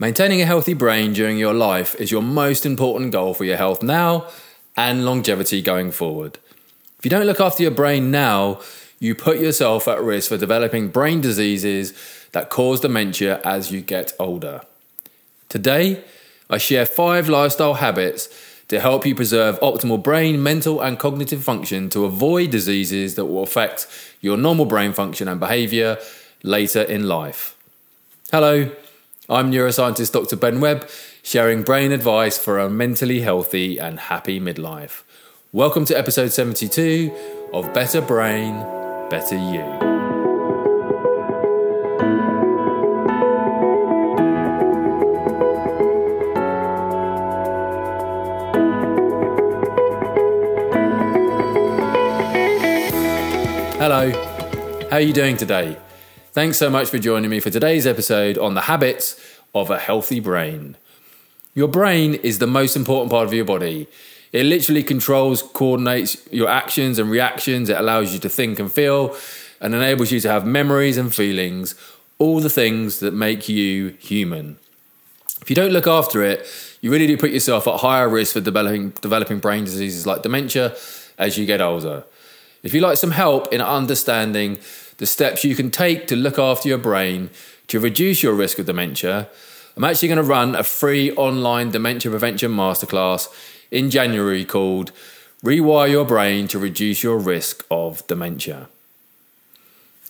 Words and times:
Maintaining 0.00 0.40
a 0.40 0.46
healthy 0.46 0.74
brain 0.74 1.12
during 1.12 1.38
your 1.38 1.54
life 1.54 1.96
is 1.96 2.12
your 2.12 2.22
most 2.22 2.64
important 2.64 3.10
goal 3.10 3.34
for 3.34 3.42
your 3.42 3.56
health 3.56 3.82
now 3.82 4.28
and 4.76 5.04
longevity 5.04 5.60
going 5.60 5.90
forward. 5.90 6.38
If 7.00 7.04
you 7.04 7.10
don't 7.10 7.26
look 7.26 7.40
after 7.40 7.64
your 7.64 7.72
brain 7.72 8.12
now, 8.12 8.60
you 9.00 9.16
put 9.16 9.40
yourself 9.40 9.88
at 9.88 10.00
risk 10.00 10.28
for 10.28 10.36
developing 10.36 10.86
brain 10.90 11.20
diseases 11.20 11.94
that 12.30 12.48
cause 12.48 12.78
dementia 12.78 13.40
as 13.44 13.72
you 13.72 13.80
get 13.80 14.12
older. 14.20 14.60
Today, 15.48 16.04
I 16.48 16.58
share 16.58 16.86
five 16.86 17.28
lifestyle 17.28 17.74
habits 17.74 18.28
to 18.68 18.78
help 18.78 19.04
you 19.04 19.16
preserve 19.16 19.58
optimal 19.58 20.00
brain, 20.00 20.40
mental, 20.40 20.80
and 20.80 20.96
cognitive 20.96 21.42
function 21.42 21.90
to 21.90 22.04
avoid 22.04 22.52
diseases 22.52 23.16
that 23.16 23.24
will 23.24 23.42
affect 23.42 23.88
your 24.20 24.36
normal 24.36 24.64
brain 24.64 24.92
function 24.92 25.26
and 25.26 25.40
behavior 25.40 25.98
later 26.44 26.82
in 26.82 27.08
life. 27.08 27.56
Hello. 28.30 28.70
I'm 29.30 29.52
neuroscientist 29.52 30.12
Dr. 30.12 30.36
Ben 30.36 30.58
Webb, 30.58 30.88
sharing 31.22 31.62
brain 31.62 31.92
advice 31.92 32.38
for 32.38 32.58
a 32.58 32.70
mentally 32.70 33.20
healthy 33.20 33.76
and 33.76 34.00
happy 34.00 34.40
midlife. 34.40 35.02
Welcome 35.52 35.84
to 35.84 35.98
episode 35.98 36.32
72 36.32 37.14
of 37.52 37.74
Better 37.74 38.00
Brain, 38.00 38.54
Better 39.10 39.36
You. 39.36 39.64
Hello, 53.76 54.10
how 54.88 54.96
are 54.96 55.00
you 55.00 55.12
doing 55.12 55.36
today? 55.36 55.76
Thanks 56.38 56.56
so 56.56 56.70
much 56.70 56.88
for 56.88 57.00
joining 57.00 57.30
me 57.30 57.40
for 57.40 57.50
today's 57.50 57.84
episode 57.84 58.38
on 58.38 58.54
the 58.54 58.60
habits 58.60 59.20
of 59.56 59.70
a 59.70 59.76
healthy 59.76 60.20
brain. 60.20 60.76
Your 61.52 61.66
brain 61.66 62.14
is 62.14 62.38
the 62.38 62.46
most 62.46 62.76
important 62.76 63.10
part 63.10 63.26
of 63.26 63.34
your 63.34 63.44
body. 63.44 63.88
It 64.30 64.46
literally 64.46 64.84
controls, 64.84 65.42
coordinates 65.42 66.16
your 66.30 66.48
actions 66.48 67.00
and 67.00 67.10
reactions. 67.10 67.68
It 67.68 67.76
allows 67.76 68.12
you 68.12 68.20
to 68.20 68.28
think 68.28 68.60
and 68.60 68.70
feel 68.70 69.16
and 69.60 69.74
enables 69.74 70.12
you 70.12 70.20
to 70.20 70.30
have 70.30 70.46
memories 70.46 70.96
and 70.96 71.12
feelings, 71.12 71.74
all 72.20 72.38
the 72.38 72.48
things 72.48 73.00
that 73.00 73.12
make 73.12 73.48
you 73.48 73.96
human. 73.98 74.58
If 75.42 75.50
you 75.50 75.56
don't 75.56 75.72
look 75.72 75.88
after 75.88 76.22
it, 76.22 76.46
you 76.80 76.92
really 76.92 77.08
do 77.08 77.16
put 77.16 77.30
yourself 77.30 77.66
at 77.66 77.80
higher 77.80 78.08
risk 78.08 78.34
for 78.34 78.40
developing, 78.40 78.90
developing 78.90 79.40
brain 79.40 79.64
diseases 79.64 80.06
like 80.06 80.22
dementia 80.22 80.76
as 81.18 81.36
you 81.36 81.46
get 81.46 81.60
older. 81.60 82.04
If 82.62 82.74
you'd 82.74 82.82
like 82.82 82.96
some 82.96 83.10
help 83.10 83.52
in 83.52 83.60
understanding 83.60 84.58
the 84.98 85.06
steps 85.06 85.44
you 85.44 85.54
can 85.54 85.70
take 85.70 86.06
to 86.08 86.16
look 86.16 86.38
after 86.38 86.68
your 86.68 86.78
brain 86.78 87.30
to 87.68 87.80
reduce 87.80 88.22
your 88.22 88.34
risk 88.34 88.58
of 88.58 88.66
dementia, 88.66 89.28
I'm 89.76 89.84
actually 89.84 90.08
going 90.08 90.16
to 90.16 90.24
run 90.24 90.54
a 90.54 90.64
free 90.64 91.12
online 91.12 91.70
dementia 91.70 92.10
prevention 92.10 92.50
masterclass 92.50 93.28
in 93.70 93.90
January 93.90 94.44
called 94.44 94.90
Rewire 95.44 95.90
Your 95.90 96.04
Brain 96.04 96.48
to 96.48 96.58
Reduce 96.58 97.04
Your 97.04 97.16
Risk 97.16 97.64
of 97.70 98.04
Dementia. 98.08 98.68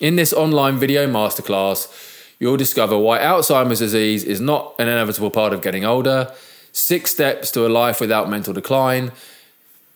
In 0.01 0.17
this 0.17 0.33
online 0.33 0.79
video 0.79 1.07
masterclass, 1.07 2.35
you'll 2.39 2.57
discover 2.57 2.97
why 2.97 3.19
Alzheimer's 3.19 3.81
disease 3.81 4.25
is 4.25 4.41
not 4.41 4.75
an 4.79 4.89
inevitable 4.89 5.31
part 5.31 5.53
of 5.53 5.61
getting 5.61 5.85
older, 5.85 6.33
six 6.73 7.11
steps 7.11 7.51
to 7.51 7.67
a 7.67 7.69
life 7.69 8.01
without 8.01 8.31
mental 8.31 8.55
decline, 8.55 9.13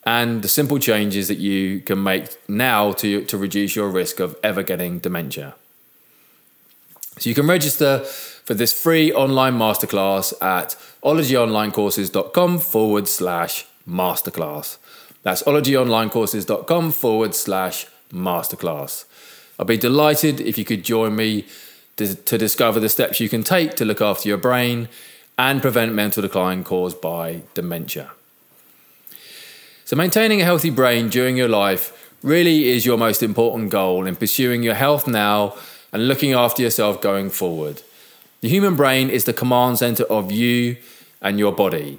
and 0.05 0.42
the 0.42 0.48
simple 0.48 0.78
changes 0.78 1.28
that 1.28 1.39
you 1.39 1.81
can 1.81 2.03
make 2.03 2.36
now 2.48 2.92
to, 2.92 3.25
to 3.25 3.36
reduce 3.39 3.77
your 3.77 3.89
risk 3.89 4.20
of 4.20 4.36
ever 4.42 4.62
getting 4.62 4.98
dementia. 4.98 5.55
So 7.19 7.28
you 7.28 7.34
can 7.34 7.47
register 7.47 8.00
for 8.00 8.55
this 8.55 8.73
free 8.73 9.12
online 9.12 9.55
masterclass 9.55 10.33
at 10.42 10.77
ologyonlinecourses.com 11.05 12.58
forward 12.58 13.06
slash 13.06 13.67
masterclass. 13.89 14.78
That's 15.23 15.42
ologyonlinecourses.com 15.45 16.92
forward 16.92 17.34
slash 17.34 17.86
masterclass. 18.13 19.05
I'd 19.58 19.67
be 19.67 19.77
delighted 19.77 20.40
if 20.40 20.58
you 20.58 20.64
could 20.64 20.83
join 20.83 21.14
me 21.14 21.46
to, 21.96 22.14
to 22.14 22.39
discover 22.39 22.80
the 22.80 22.89
steps 22.89 23.20
you 23.20 23.29
can 23.29 23.45
take 23.45 23.74
to 23.77 23.84
look 23.84 24.01
after 24.01 24.29
your 24.29 24.39
brain 24.39 24.89
and 25.39 25.63
prevent 25.63 25.95
mental 25.95 26.23
decline 26.23 26.64
caused 26.64 27.01
by 27.01 27.42
dementia. 27.55 28.11
So, 29.92 29.97
maintaining 29.97 30.41
a 30.41 30.45
healthy 30.45 30.70
brain 30.70 31.11
during 31.11 31.36
your 31.36 31.51
life 31.51 32.14
really 32.23 32.70
is 32.70 32.86
your 32.86 32.97
most 32.97 33.23
important 33.23 33.69
goal 33.69 34.07
in 34.07 34.17
pursuing 34.17 34.63
your 34.63 34.73
health 34.73 35.07
now 35.07 35.55
and 35.92 36.08
looking 36.08 36.33
after 36.33 36.63
yourself 36.63 37.03
going 37.03 37.29
forward. 37.29 37.83
The 38.41 38.48
human 38.48 38.75
brain 38.75 39.11
is 39.11 39.25
the 39.25 39.35
command 39.35 39.77
center 39.77 40.05
of 40.05 40.33
you 40.33 40.79
and 41.20 41.39
your 41.39 41.52
body. 41.52 41.98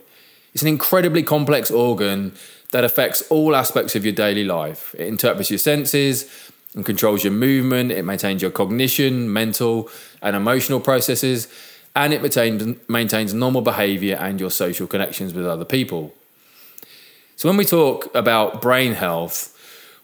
It's 0.56 0.64
an 0.64 0.70
incredibly 0.70 1.22
complex 1.22 1.70
organ 1.70 2.34
that 2.72 2.84
affects 2.84 3.22
all 3.30 3.56
aspects 3.56 3.96
of 3.96 4.03
your 4.03 4.16
daily 4.16 4.44
life. 4.44 4.96
It 4.98 5.06
interprets 5.06 5.52
your 5.52 5.59
senses 5.59 6.28
and 6.74 6.84
controls 6.84 7.24
your 7.24 7.34
movement, 7.34 7.92
it 7.92 8.06
maintains 8.06 8.42
your 8.42 8.50
cognition, 8.50 9.32
mental, 9.32 9.88
and 10.20 10.36
emotional 10.36 10.80
processes, 10.80 11.48
and 11.96 12.12
it 12.12 12.24
maintains, 12.24 12.76
maintains 12.90 13.36
normal 13.36 13.62
behavior 13.62 14.16
and 14.16 14.40
your 14.40 14.50
social 14.50 14.88
connections 14.88 15.36
with 15.36 15.46
other 15.46 15.64
people. 15.64 16.12
So, 17.36 17.50
when 17.50 17.58
we 17.58 17.66
talk 17.66 18.14
about 18.16 18.62
brain 18.62 18.94
health, 18.94 19.50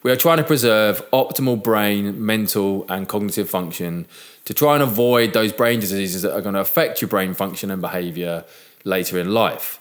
we 0.02 0.12
are 0.12 0.16
trying 0.16 0.38
to 0.38 0.44
preserve 0.44 1.08
optimal 1.12 1.62
brain, 1.62 2.26
mental, 2.26 2.86
and 2.90 3.08
cognitive 3.08 3.50
function 3.50 4.08
to 4.46 4.54
try 4.54 4.74
and 4.74 4.84
avoid 4.84 5.34
those 5.34 5.54
brain 5.54 5.80
diseases 5.80 6.22
that 6.24 6.34
are 6.34 6.42
going 6.42 6.56
to 6.56 6.62
affect 6.62 7.02
your 7.02 7.08
brain 7.08 7.34
function 7.34 7.70
and 7.70 7.82
behavior 7.82 8.46
later 8.84 9.20
in 9.20 9.34
life. 9.34 9.80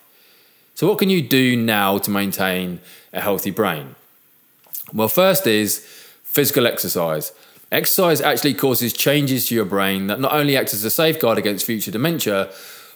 So, 0.75 0.87
what 0.87 0.99
can 0.99 1.11
you 1.11 1.23
do 1.23 1.57
now 1.57 1.99
to 1.99 2.11
maintain 2.11 2.81
a 3.13 3.21
healthy 3.21 3.51
brain? 3.51 3.95
Well, 4.93 5.09
first 5.09 5.47
is 5.47 5.79
physical 6.23 6.67
exercise. 6.67 7.33
Exercise 7.71 8.21
actually 8.21 8.55
causes 8.55 8.93
changes 8.93 9.49
to 9.49 9.55
your 9.55 9.65
brain 9.65 10.07
that 10.07 10.21
not 10.21 10.33
only 10.33 10.57
act 10.57 10.73
as 10.73 10.85
a 10.85 10.91
safeguard 10.91 11.39
against 11.39 11.67
future 11.67 11.91
dementia, 11.91 12.51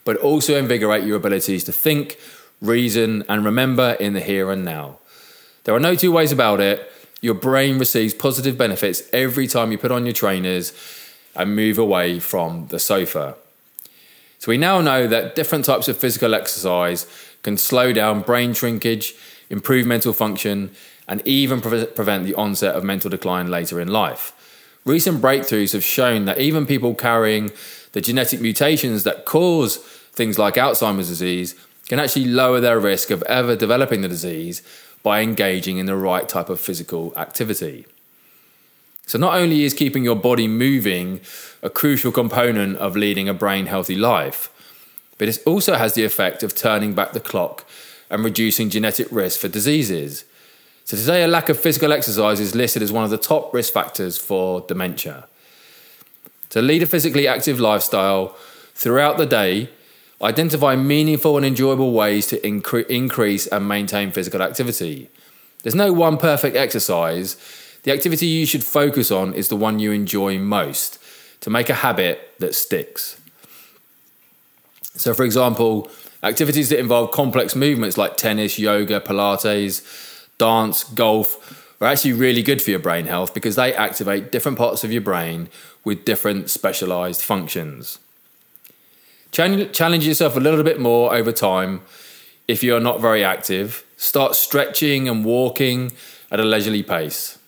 but 0.05 0.17
also 0.17 0.57
invigorate 0.57 1.05
your 1.05 1.17
abilities 1.17 1.65
to 1.65 1.73
think, 1.73 2.19
reason, 2.63 3.25
and 3.29 3.45
remember 3.45 3.97
in 4.01 4.15
the 4.15 4.21
here 4.21 4.51
and 4.51 4.65
now. 4.65 4.99
There 5.65 5.75
are 5.75 5.81
no 5.81 5.95
two 5.95 6.13
ways 6.13 6.33
about 6.33 6.61
it. 6.61 6.91
Your 7.21 7.35
brain 7.35 7.79
receives 7.79 8.15
positive 8.15 8.57
benefits 8.57 9.03
every 9.13 9.47
time 9.47 9.71
you 9.71 9.79
put 9.79 9.93
on 9.93 10.07
your 10.07 10.15
trainers 10.15 10.73
and 11.37 11.55
move 11.55 11.79
away 11.79 12.19
from 12.21 12.69
the 12.69 12.79
sofa. 12.79 13.37
So, 14.39 14.51
we 14.51 14.59
now 14.59 14.81
know 14.81 15.07
that 15.07 15.37
different 15.37 15.65
types 15.65 15.89
of 15.89 15.99
physical 15.99 16.35
exercise 16.35 17.07
can 17.43 17.57
slow 17.57 17.93
down 17.93 18.23
brain 18.23 18.55
shrinkage, 18.55 19.15
improve 19.51 19.87
mental 19.87 20.13
function, 20.13 20.71
and 21.07 21.27
even 21.27 21.61
pre- 21.61 21.87
prevent 21.87 22.25
the 22.25 22.35
onset 22.35 22.75
of 22.75 22.83
mental 22.83 23.11
decline 23.11 23.51
later 23.51 23.81
in 23.81 23.89
life. 23.89 24.33
Recent 24.85 25.23
breakthroughs 25.23 25.73
have 25.75 25.85
shown 25.85 26.25
that 26.25 26.41
even 26.41 26.67
people 26.67 26.95
carrying 26.95 27.53
the 27.93 28.01
genetic 28.01 28.41
mutations 28.41 29.05
that 29.05 29.25
cause 29.25 29.77
things 29.77 30.39
like 30.39 30.55
Alzheimer's 30.55 31.09
disease 31.09 31.55
can 31.89 31.99
actually 31.99 32.27
lower 32.27 32.61
their 32.61 32.79
risk 32.79 33.11
of 33.11 33.23
ever 33.23 33.57
developing 33.57 34.01
the 34.01 34.09
disease 34.09 34.63
by 35.03 35.21
engaging 35.21 35.79
in 35.79 35.87
the 35.87 35.97
right 35.97 36.29
type 36.29 36.49
of 36.49 36.61
physical 36.61 37.13
activity. 37.17 37.87
So, 39.07 39.19
not 39.19 39.35
only 39.35 39.65
is 39.65 39.75
keeping 39.75 40.05
your 40.05 40.17
body 40.17 40.47
moving 40.47 41.21
a 41.63 41.69
crucial 41.69 42.13
component 42.13 42.79
of 42.79 42.97
leading 42.97 43.29
a 43.29 43.35
brain 43.35 43.67
healthy 43.67 43.97
life, 43.97 44.49
but 45.19 45.29
it 45.29 45.39
also 45.45 45.75
has 45.75 45.95
the 45.95 46.05
effect 46.05 46.43
of 46.43 46.55
turning 46.55 46.95
back 46.95 47.13
the 47.13 47.21
clock 47.21 47.65
and 48.09 48.25
reducing 48.25 48.71
genetic 48.71 49.09
risk 49.11 49.41
for 49.41 49.49
diseases. 49.49 50.25
So, 50.85 50.97
today, 50.97 51.25
a 51.25 51.29
lack 51.29 51.49
of 51.49 51.59
physical 51.59 51.93
exercise 51.93 52.39
is 52.39 52.55
listed 52.55 52.83
as 52.83 52.93
one 52.93 53.05
of 53.05 53.11
the 53.11 53.19
top 53.19 53.53
risk 53.53 53.73
factors 53.73 54.17
for 54.17 54.61
dementia. 54.63 55.27
To 56.51 56.63
lead 56.63 56.83
a 56.83 56.87
physically 56.87 57.27
active 57.27 57.59
lifestyle 57.59 58.37
throughout 58.75 59.19
the 59.19 59.27
day 59.27 59.69
Identify 60.23 60.77
meaningful 60.77 61.37
and 61.37 61.45
enjoyable 61.45 61.93
ways 61.93 62.27
to 62.29 62.39
incre- 62.39 62.87
increase 62.87 63.47
and 63.49 63.67
maintain 63.67 64.13
physical 64.13 64.41
activity. 64.41 65.09
There's 65.63 65.75
no 65.75 65.93
one 65.93 66.17
perfect 66.17 66.57
exercise. 66.57 67.37
The 67.83 67.93
activity 67.93 68.27
you 68.27 68.47
should 68.47 68.63
focus 68.63 69.11
on 69.11 69.35
is 69.35 69.49
the 69.49 69.57
one 69.57 69.81
you 69.81 69.91
enjoy 69.91 70.39
most 70.39 70.99
to 71.41 71.51
make 71.51 71.69
a 71.69 71.75
habit 71.75 72.35
that 72.39 72.55
sticks. 72.55 73.21
So, 74.95 75.13
for 75.13 75.25
example, 75.25 75.91
activities 76.23 76.69
that 76.69 76.79
involve 76.79 77.11
complex 77.11 77.57
movements 77.57 77.99
like 77.99 78.17
tennis, 78.17 78.59
yoga, 78.59 79.01
Pilates, 79.01 80.29
dance, 80.39 80.85
golf 80.85 81.75
are 81.81 81.89
actually 81.89 82.13
really 82.13 82.43
good 82.43 82.63
for 82.63 82.71
your 82.71 82.79
brain 82.79 83.07
health 83.07 83.35
because 83.35 83.57
they 83.57 83.75
activate 83.75 84.31
different 84.31 84.57
parts 84.57 84.85
of 84.85 84.93
your 84.93 85.03
brain 85.03 85.49
with 85.83 86.05
different 86.05 86.49
specialized 86.49 87.23
functions. 87.23 87.99
Challenge 89.33 90.07
yourself 90.07 90.37
a 90.37 90.41
little 90.41 90.63
bit 90.63 90.79
more 90.79 91.15
over 91.15 91.33
time 91.33 91.81
if 92.47 92.63
you're 92.63 92.81
not 92.81 93.01
very 93.01 93.25
active. 93.25 93.85
Start 93.97 94.35
stretching 94.35 95.09
and 95.09 95.25
walking 95.25 95.93
at 96.31 96.39
a 96.39 96.45
leisurely 96.45 96.83
pace. 96.83 97.39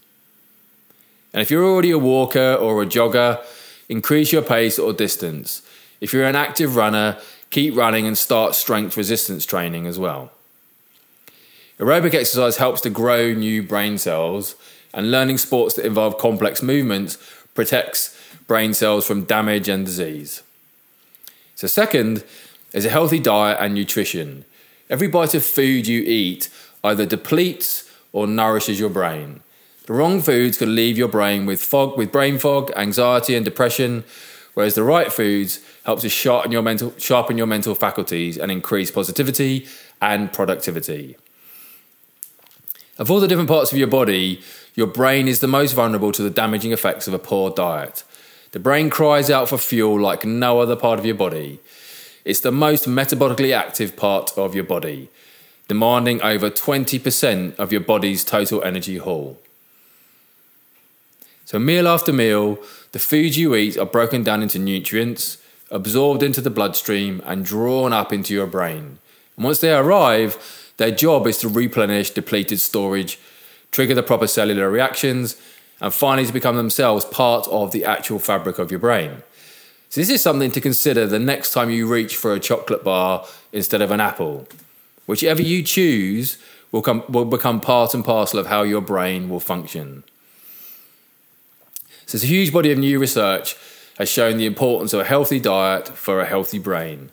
And 1.34 1.42
if 1.42 1.50
you're 1.50 1.64
already 1.64 1.90
a 1.90 1.98
walker 1.98 2.54
or 2.54 2.82
a 2.82 2.86
jogger, 2.86 3.44
increase 3.88 4.32
your 4.32 4.40
pace 4.40 4.78
or 4.78 4.94
distance. 4.94 5.60
If 6.00 6.12
you're 6.12 6.24
an 6.24 6.36
active 6.36 6.74
runner, 6.74 7.18
keep 7.50 7.76
running 7.76 8.06
and 8.06 8.16
start 8.16 8.54
strength 8.54 8.96
resistance 8.96 9.44
training 9.44 9.86
as 9.86 9.98
well. 9.98 10.30
Aerobic 11.78 12.14
exercise 12.14 12.56
helps 12.58 12.80
to 12.82 12.90
grow 12.90 13.34
new 13.34 13.62
brain 13.62 13.98
cells, 13.98 14.54
and 14.94 15.10
learning 15.10 15.38
sports 15.38 15.74
that 15.74 15.84
involve 15.84 16.16
complex 16.18 16.62
movements 16.62 17.18
protects 17.52 18.16
brain 18.46 18.72
cells 18.72 19.04
from 19.06 19.24
damage 19.24 19.68
and 19.68 19.84
disease. 19.84 20.43
So, 21.54 21.66
second 21.66 22.24
is 22.72 22.84
a 22.84 22.90
healthy 22.90 23.20
diet 23.20 23.58
and 23.60 23.74
nutrition. 23.74 24.44
Every 24.90 25.08
bite 25.08 25.34
of 25.34 25.44
food 25.44 25.86
you 25.86 26.02
eat 26.02 26.50
either 26.82 27.06
depletes 27.06 27.90
or 28.12 28.26
nourishes 28.26 28.78
your 28.78 28.90
brain. 28.90 29.40
The 29.86 29.92
wrong 29.92 30.22
foods 30.22 30.58
can 30.58 30.74
leave 30.74 30.96
your 30.96 31.08
brain 31.08 31.46
with 31.46 31.62
fog, 31.62 31.96
with 31.96 32.12
brain 32.12 32.38
fog, 32.38 32.72
anxiety, 32.76 33.34
and 33.34 33.44
depression, 33.44 34.04
whereas 34.54 34.74
the 34.74 34.82
right 34.82 35.12
foods 35.12 35.60
help 35.84 36.00
to 36.00 36.08
sharpen 36.08 36.52
your 36.52 36.62
mental, 36.62 36.94
sharpen 36.96 37.36
your 37.36 37.46
mental 37.46 37.74
faculties 37.74 38.38
and 38.38 38.50
increase 38.50 38.90
positivity 38.90 39.66
and 40.00 40.32
productivity. 40.32 41.16
Of 42.98 43.10
all 43.10 43.20
the 43.20 43.28
different 43.28 43.48
parts 43.48 43.72
of 43.72 43.78
your 43.78 43.88
body, 43.88 44.40
your 44.74 44.86
brain 44.86 45.28
is 45.28 45.40
the 45.40 45.48
most 45.48 45.72
vulnerable 45.72 46.12
to 46.12 46.22
the 46.22 46.30
damaging 46.30 46.72
effects 46.72 47.06
of 47.06 47.14
a 47.14 47.18
poor 47.18 47.50
diet. 47.50 48.04
The 48.54 48.60
brain 48.60 48.88
cries 48.88 49.30
out 49.30 49.48
for 49.48 49.58
fuel 49.58 49.98
like 50.00 50.24
no 50.24 50.60
other 50.60 50.76
part 50.76 51.00
of 51.00 51.04
your 51.04 51.16
body. 51.16 51.58
It's 52.24 52.38
the 52.38 52.52
most 52.52 52.86
metabolically 52.86 53.52
active 53.52 53.96
part 53.96 54.30
of 54.38 54.54
your 54.54 54.62
body, 54.62 55.08
demanding 55.66 56.22
over 56.22 56.50
20% 56.50 57.56
of 57.56 57.72
your 57.72 57.80
body's 57.80 58.22
total 58.22 58.62
energy 58.62 58.98
haul. 58.98 59.40
So, 61.44 61.58
meal 61.58 61.88
after 61.88 62.12
meal, 62.12 62.60
the 62.92 63.00
foods 63.00 63.36
you 63.36 63.56
eat 63.56 63.76
are 63.76 63.86
broken 63.86 64.22
down 64.22 64.40
into 64.40 64.60
nutrients, 64.60 65.38
absorbed 65.72 66.22
into 66.22 66.40
the 66.40 66.48
bloodstream, 66.48 67.22
and 67.26 67.44
drawn 67.44 67.92
up 67.92 68.12
into 68.12 68.32
your 68.34 68.46
brain. 68.46 68.98
And 69.36 69.44
once 69.44 69.58
they 69.58 69.74
arrive, 69.74 70.72
their 70.76 70.92
job 70.92 71.26
is 71.26 71.38
to 71.38 71.48
replenish 71.48 72.10
depleted 72.10 72.60
storage, 72.60 73.18
trigger 73.72 73.96
the 73.96 74.04
proper 74.04 74.28
cellular 74.28 74.70
reactions, 74.70 75.34
and 75.80 75.92
finally 75.92 76.26
to 76.26 76.32
become 76.32 76.56
themselves 76.56 77.04
part 77.04 77.46
of 77.48 77.72
the 77.72 77.84
actual 77.84 78.18
fabric 78.18 78.58
of 78.58 78.70
your 78.70 78.80
brain. 78.80 79.22
So, 79.88 80.00
this 80.00 80.10
is 80.10 80.22
something 80.22 80.50
to 80.52 80.60
consider 80.60 81.06
the 81.06 81.18
next 81.18 81.52
time 81.52 81.70
you 81.70 81.86
reach 81.86 82.16
for 82.16 82.32
a 82.32 82.40
chocolate 82.40 82.82
bar 82.82 83.26
instead 83.52 83.80
of 83.80 83.90
an 83.90 84.00
apple. 84.00 84.48
Whichever 85.06 85.42
you 85.42 85.62
choose 85.62 86.38
will, 86.72 86.82
come, 86.82 87.04
will 87.08 87.24
become 87.24 87.60
part 87.60 87.94
and 87.94 88.04
parcel 88.04 88.40
of 88.40 88.46
how 88.46 88.62
your 88.62 88.80
brain 88.80 89.28
will 89.28 89.40
function. 89.40 90.02
So, 92.06 92.18
a 92.18 92.26
huge 92.26 92.52
body 92.52 92.72
of 92.72 92.78
new 92.78 92.98
research 92.98 93.56
has 93.98 94.08
shown 94.08 94.36
the 94.36 94.46
importance 94.46 94.92
of 94.92 95.00
a 95.00 95.04
healthy 95.04 95.38
diet 95.38 95.88
for 95.88 96.20
a 96.20 96.26
healthy 96.26 96.58
brain. 96.58 97.10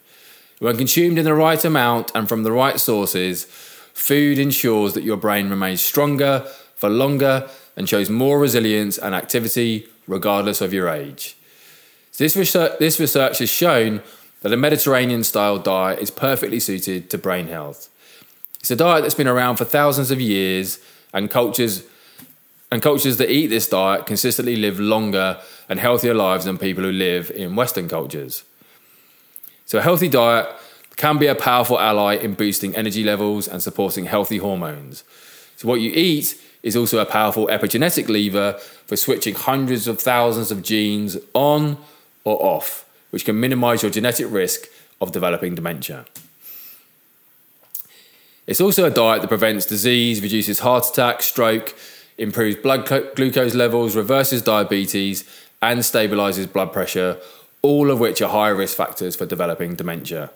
When 0.59 0.77
consumed 0.77 1.17
in 1.17 1.25
the 1.25 1.33
right 1.33 1.63
amount 1.63 2.11
and 2.15 2.27
from 2.27 2.43
the 2.43 2.51
right 2.51 2.79
sources, 2.79 3.45
food 3.93 4.39
ensures 4.39 4.93
that 4.93 5.03
your 5.03 5.17
brain 5.17 5.49
remains 5.49 5.81
stronger 5.81 6.45
for 6.75 6.89
longer 6.89 7.49
and 7.75 7.87
shows 7.87 8.09
more 8.09 8.39
resilience 8.39 8.97
and 8.97 9.15
activity 9.15 9.87
regardless 10.07 10.61
of 10.61 10.73
your 10.73 10.89
age. 10.89 11.37
This 12.17 12.35
research, 12.35 12.77
this 12.79 12.99
research 12.99 13.39
has 13.39 13.49
shown 13.49 14.01
that 14.41 14.53
a 14.53 14.57
Mediterranean 14.57 15.23
style 15.23 15.57
diet 15.57 15.99
is 15.99 16.11
perfectly 16.11 16.59
suited 16.59 17.09
to 17.09 17.17
brain 17.17 17.47
health. 17.47 17.89
It's 18.59 18.71
a 18.71 18.75
diet 18.75 19.01
that's 19.01 19.15
been 19.15 19.27
around 19.27 19.57
for 19.57 19.65
thousands 19.65 20.11
of 20.11 20.21
years, 20.21 20.79
and 21.13 21.29
cultures 21.29 21.83
and 22.71 22.81
cultures 22.81 23.17
that 23.17 23.29
eat 23.29 23.47
this 23.47 23.67
diet 23.67 24.05
consistently 24.05 24.55
live 24.55 24.79
longer 24.79 25.39
and 25.67 25.79
healthier 25.79 26.13
lives 26.13 26.45
than 26.45 26.57
people 26.57 26.83
who 26.83 26.91
live 26.91 27.29
in 27.31 27.55
Western 27.55 27.89
cultures. 27.89 28.43
So, 29.65 29.79
a 29.79 29.81
healthy 29.81 30.07
diet 30.07 30.47
can 30.95 31.17
be 31.17 31.27
a 31.27 31.35
powerful 31.35 31.79
ally 31.79 32.15
in 32.15 32.33
boosting 32.33 32.75
energy 32.75 33.03
levels 33.03 33.47
and 33.47 33.61
supporting 33.61 34.05
healthy 34.05 34.37
hormones. 34.37 35.03
So, 35.57 35.67
what 35.67 35.81
you 35.81 35.91
eat 35.91 36.39
is 36.63 36.75
also 36.75 36.99
a 36.99 37.05
powerful 37.05 37.47
epigenetic 37.47 38.07
lever 38.07 38.53
for 38.85 38.95
switching 38.95 39.35
hundreds 39.35 39.87
of 39.87 39.99
thousands 39.99 40.51
of 40.51 40.61
genes 40.61 41.17
on 41.33 41.77
or 42.23 42.41
off, 42.43 42.85
which 43.09 43.25
can 43.25 43.39
minimize 43.39 43.81
your 43.81 43.91
genetic 43.91 44.27
risk 44.29 44.67
of 44.99 45.11
developing 45.11 45.55
dementia. 45.55 46.05
It's 48.47 48.61
also 48.61 48.85
a 48.85 48.91
diet 48.91 49.21
that 49.21 49.27
prevents 49.27 49.65
disease, 49.65 50.21
reduces 50.21 50.59
heart 50.59 50.87
attack, 50.89 51.21
stroke, 51.23 51.75
improves 52.17 52.57
blood 52.57 52.85
glucose 53.15 53.55
levels, 53.55 53.95
reverses 53.95 54.41
diabetes, 54.41 55.23
and 55.61 55.79
stabilizes 55.79 56.51
blood 56.51 56.73
pressure, 56.73 57.17
all 57.61 57.89
of 57.89 57.99
which 57.99 58.21
are 58.21 58.29
high 58.29 58.49
risk 58.49 58.75
factors 58.75 59.15
for 59.15 59.25
developing 59.25 59.75
dementia. 59.75 60.31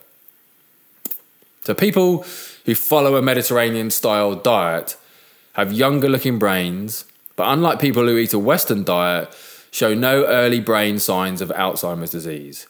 So, 1.64 1.74
people 1.74 2.26
who 2.66 2.76
follow 2.76 3.16
a 3.16 3.22
Mediterranean 3.22 3.90
style 3.90 4.36
diet 4.36 4.98
have 5.56 5.74
younger 5.74 6.08
looking 6.08 6.38
brains, 6.40 7.06
but 7.36 7.52
unlike 7.52 7.80
people 7.80 8.04
who 8.04 8.18
eat 8.18 8.34
a 8.34 8.40
Western 8.40 8.84
diet, 8.84 9.34
show 9.72 9.94
no 9.94 10.26
early 10.26 10.60
brain 10.60 11.00
signs 11.00 11.42
of 11.42 11.50
Alzheimer's 11.50 12.12
disease 12.12 12.68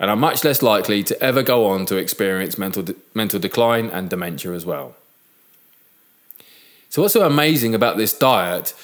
and 0.00 0.10
are 0.10 0.16
much 0.16 0.42
less 0.42 0.62
likely 0.62 1.02
to 1.04 1.20
ever 1.22 1.42
go 1.42 1.66
on 1.66 1.86
to 1.86 1.96
experience 1.96 2.58
mental, 2.58 2.82
de- 2.82 2.96
mental 3.14 3.38
decline 3.38 3.88
and 3.90 4.10
dementia 4.10 4.52
as 4.52 4.66
well. 4.66 4.96
So, 6.88 7.02
what's 7.02 7.14
so 7.14 7.26
amazing 7.26 7.74
about 7.74 7.96
this 7.96 8.16
diet 8.16 8.74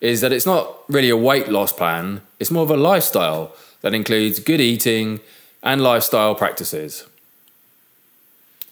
is 0.00 0.20
that 0.20 0.32
it's 0.32 0.46
not 0.46 0.78
really 0.88 1.10
a 1.10 1.16
weight 1.16 1.48
loss 1.48 1.72
plan, 1.72 2.22
it's 2.38 2.50
more 2.50 2.62
of 2.62 2.70
a 2.70 2.76
lifestyle 2.76 3.54
that 3.80 3.94
includes 3.94 4.40
good 4.40 4.60
eating 4.60 5.20
and 5.62 5.82
lifestyle 5.82 6.34
practices. 6.34 7.06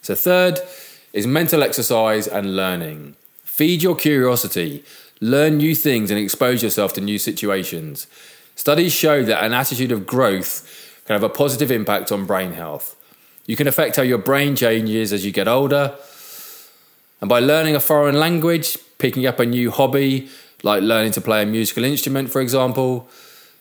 So, 0.02 0.14
third 0.14 0.60
is 1.12 1.26
mental 1.26 1.62
exercise 1.62 2.26
and 2.26 2.56
learning. 2.56 3.16
Feed 3.56 3.82
your 3.82 3.96
curiosity, 3.96 4.84
learn 5.18 5.56
new 5.56 5.74
things, 5.74 6.10
and 6.10 6.20
expose 6.20 6.62
yourself 6.62 6.92
to 6.92 7.00
new 7.00 7.18
situations. 7.18 8.06
Studies 8.54 8.92
show 8.92 9.22
that 9.22 9.42
an 9.42 9.54
attitude 9.54 9.90
of 9.90 10.06
growth 10.06 11.00
can 11.06 11.14
have 11.14 11.22
a 11.22 11.30
positive 11.30 11.70
impact 11.70 12.12
on 12.12 12.26
brain 12.26 12.52
health. 12.52 12.94
You 13.46 13.56
can 13.56 13.66
affect 13.66 13.96
how 13.96 14.02
your 14.02 14.18
brain 14.18 14.56
changes 14.56 15.10
as 15.10 15.24
you 15.24 15.32
get 15.32 15.48
older. 15.48 15.94
And 17.22 17.30
by 17.30 17.38
learning 17.38 17.74
a 17.74 17.80
foreign 17.80 18.20
language, 18.20 18.76
picking 18.98 19.24
up 19.24 19.40
a 19.40 19.46
new 19.46 19.70
hobby, 19.70 20.28
like 20.62 20.82
learning 20.82 21.12
to 21.12 21.22
play 21.22 21.42
a 21.42 21.46
musical 21.46 21.84
instrument, 21.84 22.30
for 22.30 22.42
example, 22.42 23.08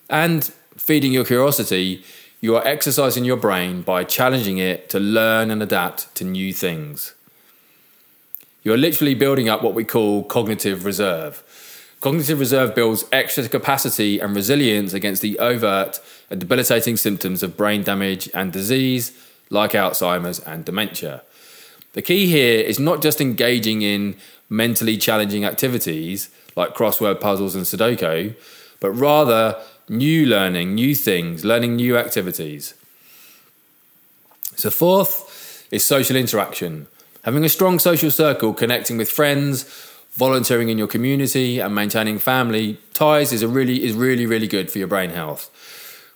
and 0.10 0.44
feeding 0.76 1.14
your 1.14 1.24
curiosity, 1.24 2.04
you 2.42 2.54
are 2.58 2.68
exercising 2.68 3.24
your 3.24 3.38
brain 3.38 3.82
by 3.82 4.04
challenging 4.04 4.58
it 4.58 4.90
to 4.90 5.00
learn 5.00 5.50
and 5.50 5.64
adapt 5.64 6.14
to 6.16 6.26
new 6.26 6.52
things. 6.52 7.15
You 8.66 8.74
are 8.74 8.78
literally 8.78 9.14
building 9.14 9.48
up 9.48 9.62
what 9.62 9.76
we 9.76 9.84
call 9.84 10.24
cognitive 10.24 10.86
reserve. 10.86 11.44
Cognitive 12.02 12.40
reserve 12.40 12.74
builds 12.74 13.06
extra 13.12 13.48
capacity 13.48 14.20
and 14.20 14.36
resilience 14.36 14.92
against 14.92 15.22
the 15.22 15.38
overt 15.38 16.00
and 16.32 16.40
debilitating 16.40 16.98
symptoms 16.98 17.44
of 17.44 17.56
brain 17.56 17.84
damage 17.84 18.28
and 18.34 18.52
disease, 18.52 19.12
like 19.52 19.74
Alzheimer's 19.74 20.40
and 20.40 20.66
dementia. 20.66 21.22
The 21.94 22.02
key 22.02 22.26
here 22.26 22.60
is 22.60 22.80
not 22.80 23.04
just 23.04 23.22
engaging 23.22 23.84
in 23.84 24.16
mentally 24.50 24.98
challenging 24.98 25.46
activities 25.46 26.30
like 26.56 26.74
crossword 26.74 27.22
puzzles 27.22 27.54
and 27.54 27.66
Sudoku, 27.66 28.36
but 28.80 28.90
rather 28.90 29.62
new 29.88 30.26
learning, 30.26 30.74
new 30.74 30.96
things, 30.96 31.46
learning 31.46 31.76
new 31.76 31.98
activities. 31.98 32.74
So, 34.56 34.72
fourth 34.72 35.68
is 35.70 35.84
social 35.84 36.16
interaction. 36.16 36.88
Having 37.26 37.44
a 37.44 37.50
strong 37.50 37.80
social 37.80 38.12
circle, 38.12 38.54
connecting 38.54 38.98
with 38.98 39.10
friends, 39.10 39.64
volunteering 40.12 40.70
in 40.70 40.78
your 40.78 40.86
community, 40.86 41.60
and 41.60 41.74
maintaining 41.74 42.20
family 42.20 42.78
ties 42.94 43.34
is, 43.34 43.42
a 43.42 43.48
really, 43.48 43.84
is 43.84 43.94
really, 43.94 44.28
really 44.28 44.46
good 44.48 44.70
for 44.70 44.78
your 44.78 44.88
brain 44.88 45.10
health. 45.10 45.50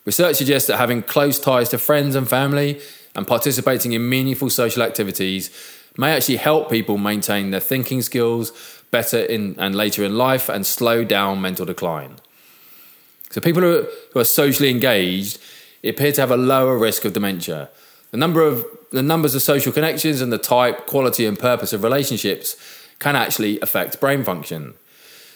Research 0.06 0.36
suggests 0.36 0.68
that 0.68 0.78
having 0.78 1.02
close 1.02 1.40
ties 1.40 1.70
to 1.70 1.80
friends 1.80 2.14
and 2.14 2.30
family 2.30 2.80
and 3.16 3.26
participating 3.26 3.94
in 3.94 4.08
meaningful 4.08 4.52
social 4.52 4.84
activities 4.84 5.50
may 5.98 6.12
actually 6.12 6.36
help 6.36 6.70
people 6.70 7.00
maintain 7.00 7.50
their 7.50 7.60
thinking 7.60 8.04
skills 8.04 8.52
better 8.92 9.18
in 9.18 9.56
and 9.58 9.74
later 9.74 10.04
in 10.04 10.16
life 10.16 10.48
and 10.48 10.64
slow 10.64 11.04
down 11.04 11.42
mental 11.42 11.66
decline. 11.66 12.18
So 13.32 13.42
people 13.42 13.64
who 13.64 13.80
are, 13.80 13.88
who 14.14 14.20
are 14.20 14.26
socially 14.26 14.70
engaged 14.70 15.40
appear 15.84 16.12
to 16.12 16.22
have 16.22 16.30
a 16.30 16.38
lower 16.38 16.78
risk 16.78 17.04
of 17.04 17.14
dementia. 17.14 17.72
The 18.12 18.18
number 18.18 18.42
of 18.42 18.66
the 18.92 19.04
numbers 19.04 19.36
of 19.36 19.42
social 19.42 19.72
connections 19.72 20.20
and 20.22 20.34
the 20.34 20.38
type, 20.38 20.88
quality, 20.88 21.26
and 21.26 21.38
purpose 21.38 21.74
of 21.74 21.84
relationships 21.84 22.56
can 22.98 23.16
actually 23.16 23.60
affect 23.62 24.00
brain 24.00 24.24
function. 24.24 24.74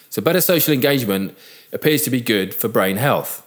So 0.09 0.21
better 0.21 0.41
social 0.41 0.73
engagement 0.73 1.37
appears 1.71 2.03
to 2.03 2.09
be 2.09 2.21
good 2.21 2.53
for 2.53 2.67
brain 2.67 2.97
health. 2.97 3.45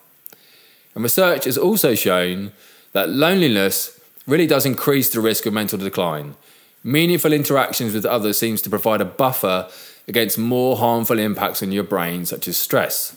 And 0.95 1.03
research 1.03 1.45
has 1.45 1.59
also 1.59 1.95
shown 1.95 2.53
that 2.93 3.11
loneliness 3.11 4.01
really 4.27 4.47
does 4.47 4.65
increase 4.65 5.11
the 5.11 5.21
risk 5.21 5.47
of 5.47 5.53
mental 5.53 5.79
decline. 5.79 6.35
Meaningful 6.83 7.33
interactions 7.33 7.95
with 7.95 8.07
others 8.07 8.39
seems 8.39 8.63
to 8.63 8.71
provide 8.71 9.01
a 9.01 9.05
buffer 9.05 9.69
against 10.09 10.39
more 10.39 10.77
harmful 10.77 11.19
impacts 11.19 11.63
on 11.63 11.73
your 11.73 11.83
brain, 11.83 12.25
such 12.25 12.49
as 12.49 12.57
stress. 12.57 13.17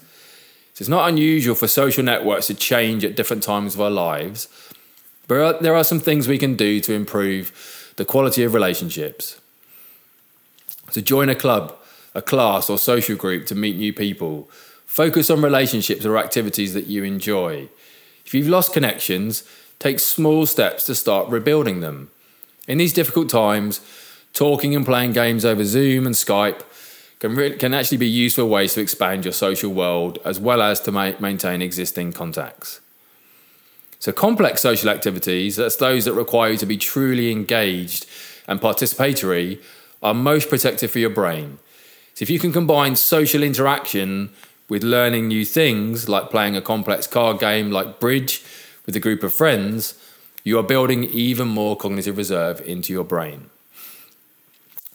So 0.74 0.84
it's 0.84 0.90
not 0.90 1.08
unusual 1.08 1.56
for 1.56 1.68
social 1.68 2.04
networks 2.04 2.48
to 2.48 2.54
change 2.54 3.06
at 3.06 3.16
different 3.16 3.44
times 3.44 3.76
of 3.76 3.82
our 3.82 3.92
lives, 3.92 4.48
But 5.30 5.62
there 5.62 5.76
are 5.76 5.84
some 5.84 6.00
things 6.00 6.28
we 6.28 6.40
can 6.40 6.56
do 6.56 6.80
to 6.80 6.94
improve 6.94 7.94
the 7.98 8.04
quality 8.04 8.44
of 8.44 8.56
relationships. 8.56 9.40
To 10.94 11.04
join 11.04 11.30
a 11.30 11.36
club, 11.36 11.78
a 12.16 12.22
class, 12.24 12.68
or 12.68 12.80
social 12.80 13.16
group 13.16 13.46
to 13.46 13.54
meet 13.54 13.78
new 13.78 13.94
people. 13.94 14.50
Focus 14.88 15.30
on 15.30 15.44
relationships 15.44 16.04
or 16.04 16.18
activities 16.18 16.74
that 16.74 16.88
you 16.88 17.04
enjoy. 17.04 17.70
If 18.26 18.34
you've 18.34 18.48
lost 18.48 18.74
connections, 18.74 19.44
take 19.78 20.00
small 20.00 20.48
steps 20.48 20.84
to 20.86 20.96
start 20.96 21.30
rebuilding 21.30 21.82
them. 21.82 22.10
In 22.68 22.80
these 22.80 22.92
difficult 22.92 23.30
times, 23.30 23.82
talking 24.34 24.76
and 24.76 24.84
playing 24.84 25.14
games 25.14 25.46
over 25.46 25.64
Zoom 25.64 26.08
and 26.08 26.16
Skype 26.16 26.64
can, 27.20 27.36
re- 27.36 27.56
can 27.56 27.76
actually 27.76 27.98
be 27.98 28.10
useful 28.10 28.50
ways 28.50 28.74
to 28.74 28.82
expand 28.82 29.26
your 29.26 29.34
social 29.34 29.72
world 29.72 30.18
as 30.26 30.40
well 30.40 30.60
as 30.60 30.80
to 30.82 30.92
ma- 30.92 31.20
maintain 31.20 31.62
existing 31.62 32.14
contacts. 32.14 32.82
So, 34.00 34.14
complex 34.14 34.62
social 34.62 34.90
activities, 34.90 35.58
that's 35.58 35.76
those 35.76 36.06
that 36.06 36.14
require 36.14 36.52
you 36.52 36.58
to 36.58 36.66
be 36.66 36.78
truly 36.78 37.32
engaged 37.32 38.06
and 38.48 38.62
participatory, 38.62 39.62
are 40.02 40.14
most 40.14 40.50
protective 40.50 40.92
for 40.92 41.00
your 41.00 41.10
brain. 41.10 41.60
So, 42.14 42.24
if 42.24 42.30
you 42.30 42.40
can 42.40 42.54
combine 42.54 42.96
social 42.96 43.44
interaction 43.44 44.30
with 44.70 44.84
learning 44.84 45.28
new 45.28 45.44
things, 45.44 46.08
like 46.08 46.30
playing 46.30 46.56
a 46.56 46.62
complex 46.62 47.08
card 47.08 47.40
game 47.40 47.72
like 47.72 48.00
bridge 48.00 48.44
with 48.86 48.96
a 48.96 49.00
group 49.02 49.22
of 49.22 49.34
friends, 49.34 49.96
you 50.46 50.58
are 50.58 50.64
building 50.64 51.04
even 51.04 51.48
more 51.50 51.76
cognitive 51.76 52.16
reserve 52.18 52.62
into 52.62 52.94
your 52.94 53.04
brain. 53.04 53.50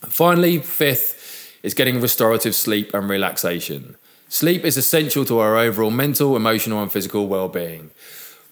And 0.03 0.13
Finally, 0.13 0.61
fifth 0.61 1.53
is 1.63 1.75
getting 1.75 2.01
restorative 2.01 2.55
sleep 2.55 2.95
and 2.95 3.09
relaxation. 3.09 3.97
Sleep 4.29 4.65
is 4.65 4.77
essential 4.77 5.25
to 5.27 5.39
our 5.39 5.57
overall 5.57 5.91
mental, 5.91 6.37
emotional, 6.37 6.83
and 6.83 6.91
physical 6.91 7.27
well 7.27 7.49
being. 7.49 7.91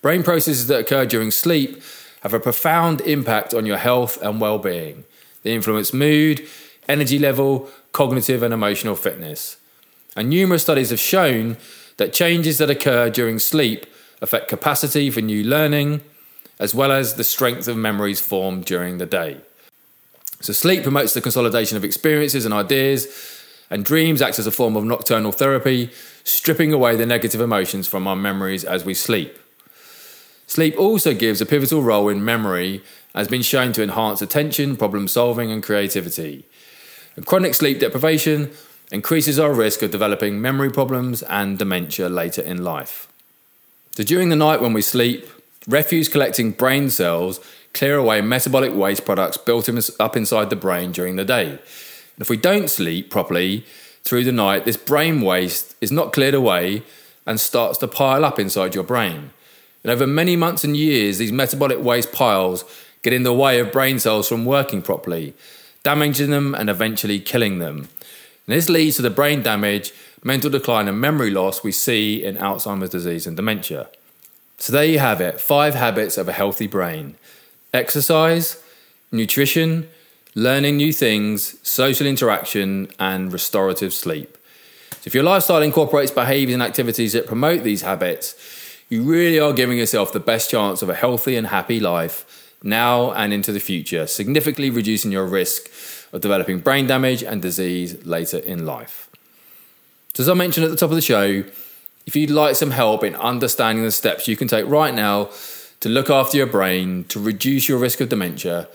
Brain 0.03 0.25
processes 0.25 0.67
that 0.67 0.81
occur 0.81 1.07
during 1.07 1.31
sleep 1.31 1.81
have 2.23 2.35
a 2.35 2.41
profound 2.41 3.01
impact 3.03 3.55
on 3.55 3.67
your 3.67 3.79
health 3.79 4.21
and 4.21 4.41
well 4.41 4.59
being. 4.59 5.05
They 5.45 5.55
influence 5.55 5.93
mood, 5.93 6.47
energy 6.89 7.19
level, 7.19 7.71
cognitive, 7.93 8.43
and 8.43 8.53
emotional 8.53 8.97
fitness. 8.97 9.59
And 10.17 10.29
numerous 10.29 10.63
studies 10.63 10.91
have 10.91 11.01
shown 11.01 11.57
that 11.97 12.13
changes 12.13 12.59
that 12.59 12.69
occur 12.69 13.11
during 13.11 13.39
sleep 13.39 13.87
affect 14.21 14.49
capacity 14.49 15.11
for 15.11 15.21
new 15.21 15.45
learning, 15.45 16.01
as 16.59 16.75
well 16.75 16.93
as 16.93 17.15
the 17.15 17.25
strength 17.25 17.67
of 17.67 17.77
memories 17.77 18.21
formed 18.21 18.65
during 18.65 18.99
the 18.99 19.07
day. 19.07 19.41
So, 20.41 20.53
sleep 20.53 20.83
promotes 20.83 21.15
the 21.15 21.21
consolidation 21.21 21.77
of 21.77 21.85
experiences 21.85 22.45
and 22.45 22.55
ideas, 22.55 23.07
and 23.71 23.85
dreams 23.85 24.21
acts 24.21 24.39
as 24.39 24.47
a 24.47 24.53
form 24.53 24.77
of 24.77 24.85
nocturnal 24.85 25.33
therapy, 25.33 25.91
stripping 26.25 26.73
away 26.73 26.97
the 26.97 27.07
negative 27.07 27.41
emotions 27.41 27.87
from 27.87 28.07
our 28.07 28.17
memories 28.17 28.65
as 28.65 28.85
we 28.85 28.95
sleep. 28.95 29.39
Sleep 30.53 30.79
also 30.79 31.15
gives 31.15 31.41
a 31.41 31.47
pivotal 31.47 31.83
role 31.83 32.11
in 32.11 32.23
memory, 32.23 32.83
has 33.15 33.27
been 33.27 33.41
shown 33.41 33.73
to 33.73 33.83
enhance 33.83 34.21
attention, 34.21 34.77
problem 34.77 35.09
solving, 35.09 35.51
and 35.51 35.63
creativity. 35.63 36.45
And 37.17 37.25
chronic 37.25 37.55
sleep 37.55 37.81
deprivation 37.81 38.51
increases 38.91 39.39
our 39.39 39.55
risk 39.55 39.81
of 39.81 39.91
developing 39.91 40.43
memory 40.43 40.71
problems 40.71 41.23
and 41.23 41.59
dementia 41.59 42.11
later 42.11 42.43
in 42.43 42.63
life. 42.63 43.09
So, 43.93 44.03
during 44.03 44.29
the 44.29 44.37
night 44.37 44.61
when 44.61 44.75
we 44.75 44.83
sleep, 44.83 45.27
refuse 45.67 46.11
collecting 46.11 46.51
brain 46.51 46.91
cells 46.91 47.41
clear 47.73 47.97
away 47.97 48.21
metabolic 48.21 48.75
waste 48.75 49.07
products 49.07 49.39
built 49.39 49.71
up 49.99 50.17
inside 50.19 50.51
the 50.51 50.65
brain 50.67 50.93
during 50.93 51.17
the 51.17 51.25
day. 51.25 51.49
And 51.49 52.21
if 52.21 52.29
we 52.29 52.37
don't 52.37 52.69
sleep 52.69 53.11
properly 53.11 53.65
through 54.03 54.25
the 54.25 54.33
night, 54.33 54.67
this 54.67 54.77
brain 54.77 55.23
waste 55.23 55.77
is 55.81 55.91
not 55.91 56.13
cleared 56.13 56.35
away 56.35 56.83
and 57.25 57.41
starts 57.41 57.79
to 57.79 57.89
pile 57.89 58.23
up 58.23 58.39
inside 58.39 58.75
your 58.75 58.85
brain. 58.85 59.31
And 59.83 59.91
over 59.91 60.07
many 60.07 60.37
months 60.37 60.65
and 60.65 60.77
years, 60.77 61.19
these 61.19 61.33
metabolic 61.33 61.83
waste 61.83 62.13
piles 62.13 62.65
get 63.03 63.13
in 63.13 63.25
the 63.25 63.33
way 63.33 63.59
of 63.59 63.73
brain 63.73 63.99
cells 63.99 64.29
from 64.29 64.45
working 64.45 64.83
properly, 64.83 65.35
damaging 65.83 66.31
them 66.31 66.55
and 66.55 66.71
eventually 66.71 67.19
killing 67.19 67.59
them. 67.59 67.89
And 68.47 68.57
this 68.57 68.69
leads 68.69 68.97
to 68.97 69.03
the 69.03 69.11
brain 69.11 69.43
damage, 69.43 69.93
mental 70.23 70.51
decline, 70.51 70.89
and 70.89 71.01
memory 71.01 71.31
loss 71.31 71.65
we 71.65 71.73
see 71.73 72.23
in 72.23 72.37
Alzheimer's 72.37 72.91
disease 72.91 73.27
and 73.27 73.37
dementia. 73.37 73.89
So 74.59 74.73
there 74.73 74.85
you 74.85 75.01
have 75.01 75.21
it 75.21 75.41
five 75.41 75.75
habits 75.75 76.17
of 76.17 76.29
a 76.29 76.33
healthy 76.33 76.69
brain 76.69 77.17
exercise, 77.75 78.63
nutrition, 79.11 79.89
learning 80.35 80.77
new 80.77 80.93
things, 80.93 81.57
social 81.67 82.07
interaction, 82.07 82.89
and 82.99 83.33
restorative 83.33 83.93
sleep. 83.93 84.37
So 84.91 85.07
if 85.07 85.15
your 85.15 85.25
lifestyle 85.25 85.63
incorporates 85.63 86.11
behaviors 86.11 86.55
and 86.55 86.63
activities 86.63 87.15
that 87.15 87.27
promote 87.27 87.65
these 87.65 87.83
habits, 87.83 88.37
you 88.93 89.03
really 89.03 89.41
are 89.41 89.55
giving 89.55 89.79
yourself 89.79 90.13
the 90.13 90.21
best 90.21 90.51
chance 90.51 90.83
of 90.83 90.91
a 90.91 90.95
healthy 90.95 91.35
and 91.35 91.47
happy 91.47 91.81
life 91.81 92.55
now 92.63 93.11
and 93.13 93.33
into 93.33 93.51
the 93.51 93.59
future, 93.59 94.07
significantly 94.07 94.69
reducing 94.69 95.11
your 95.11 95.25
risk 95.25 95.71
of 96.13 96.21
developing 96.21 96.59
brain 96.59 96.87
damage 96.87 97.23
and 97.23 97.41
disease 97.41 98.05
later 98.05 98.37
in 98.37 98.67
life. 98.67 99.09
So, 100.13 100.25
as 100.25 100.29
I 100.29 100.35
mentioned 100.35 100.67
at 100.67 100.71
the 100.71 100.77
top 100.77 100.91
of 100.91 100.97
the 100.97 101.01
show, 101.01 101.43
if 102.05 102.15
you'd 102.15 102.29
like 102.29 102.55
some 102.55 102.73
help 102.73 103.03
in 103.03 103.15
understanding 103.15 103.83
the 103.83 103.91
steps 103.91 104.29
you 104.29 104.37
can 104.37 104.47
take 104.47 104.67
right 104.67 104.95
now 104.95 105.31
to 105.81 105.89
look 105.89 106.11
after 106.11 106.37
your 106.37 106.47
brain 106.47 107.05
to 107.05 107.19
reduce 107.19 107.71
your 107.71 107.79
risk 107.79 108.03
of 108.03 108.11
dementia, 108.11 108.69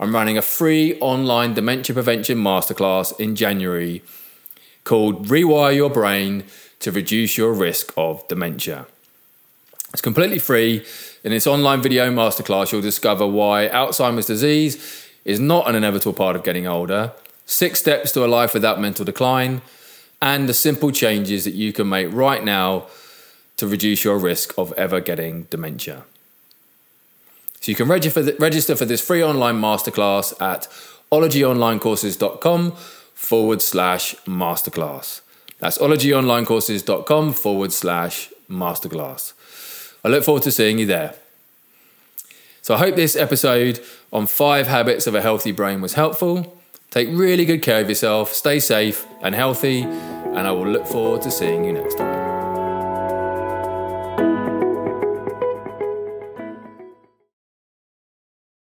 I'm 0.00 0.12
running 0.12 0.36
a 0.36 0.42
free 0.42 0.98
online 0.98 1.54
dementia 1.54 1.94
prevention 1.94 2.38
masterclass 2.38 3.18
in 3.20 3.36
January 3.36 4.02
called 4.82 5.28
Rewire 5.28 5.76
Your 5.76 5.90
Brain 5.90 6.42
to 6.80 6.90
Reduce 6.90 7.38
Your 7.38 7.52
Risk 7.52 7.92
of 7.96 8.26
Dementia. 8.26 8.88
It's 9.92 10.02
completely 10.02 10.38
free. 10.38 10.84
In 11.24 11.32
this 11.32 11.46
online 11.46 11.82
video 11.82 12.10
masterclass, 12.10 12.72
you'll 12.72 12.80
discover 12.80 13.26
why 13.26 13.68
Alzheimer's 13.68 14.26
disease 14.26 15.06
is 15.24 15.40
not 15.40 15.68
an 15.68 15.74
inevitable 15.74 16.12
part 16.12 16.36
of 16.36 16.44
getting 16.44 16.66
older, 16.66 17.12
six 17.44 17.80
steps 17.80 18.12
to 18.12 18.24
a 18.24 18.28
life 18.28 18.54
without 18.54 18.80
mental 18.80 19.04
decline, 19.04 19.62
and 20.22 20.48
the 20.48 20.54
simple 20.54 20.90
changes 20.90 21.44
that 21.44 21.54
you 21.54 21.72
can 21.72 21.88
make 21.88 22.12
right 22.12 22.44
now 22.44 22.86
to 23.56 23.66
reduce 23.66 24.04
your 24.04 24.18
risk 24.18 24.56
of 24.56 24.72
ever 24.74 25.00
getting 25.00 25.42
dementia. 25.44 26.04
So 27.60 27.70
you 27.70 27.76
can 27.76 27.88
register 27.88 28.76
for 28.76 28.84
this 28.86 29.02
free 29.02 29.22
online 29.22 29.60
masterclass 29.60 30.40
at 30.40 30.66
ologyonlinecourses.com 31.12 32.72
forward 32.72 33.60
slash 33.60 34.14
masterclass. 34.24 35.20
That's 35.58 35.76
ologyonlinecourses.com 35.76 37.34
forward 37.34 37.72
slash 37.72 38.32
masterclass. 38.48 39.34
I 40.04 40.08
look 40.08 40.24
forward 40.24 40.42
to 40.44 40.50
seeing 40.50 40.78
you 40.78 40.86
there. 40.86 41.14
So 42.62 42.74
I 42.74 42.78
hope 42.78 42.96
this 42.96 43.16
episode 43.16 43.80
on 44.12 44.26
five 44.26 44.66
habits 44.66 45.06
of 45.06 45.14
a 45.14 45.22
healthy 45.22 45.52
brain 45.52 45.80
was 45.80 45.94
helpful. 45.94 46.58
Take 46.90 47.08
really 47.10 47.44
good 47.44 47.62
care 47.62 47.80
of 47.80 47.88
yourself, 47.88 48.32
stay 48.32 48.58
safe 48.58 49.06
and 49.22 49.34
healthy, 49.34 49.82
and 49.82 50.38
I 50.38 50.50
will 50.50 50.66
look 50.66 50.86
forward 50.86 51.22
to 51.22 51.30
seeing 51.30 51.64
you 51.64 51.72
next 51.72 51.96
time. 51.96 52.19